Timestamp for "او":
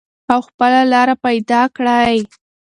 0.31-0.39